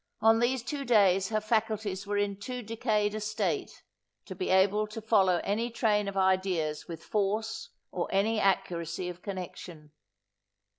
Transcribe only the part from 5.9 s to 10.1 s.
of ideas with force or any accuracy of connection.